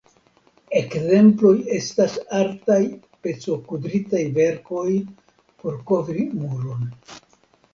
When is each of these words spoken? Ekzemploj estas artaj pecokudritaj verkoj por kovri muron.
Ekzemploj 0.77 1.51
estas 1.79 2.15
artaj 2.39 2.79
pecokudritaj 3.27 4.23
verkoj 4.39 4.87
por 5.63 5.79
kovri 5.93 6.27
muron. 6.41 6.91